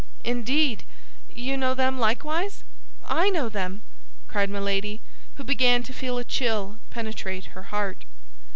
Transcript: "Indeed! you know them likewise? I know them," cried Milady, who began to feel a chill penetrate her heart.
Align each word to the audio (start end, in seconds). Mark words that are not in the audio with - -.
"Indeed! 0.23 0.83
you 1.31 1.55
know 1.55 1.75
them 1.75 1.99
likewise? 1.99 2.63
I 3.07 3.29
know 3.29 3.49
them," 3.49 3.83
cried 4.27 4.49
Milady, 4.49 4.99
who 5.35 5.43
began 5.43 5.83
to 5.83 5.93
feel 5.93 6.17
a 6.17 6.23
chill 6.23 6.79
penetrate 6.89 7.53
her 7.53 7.61
heart. 7.69 8.03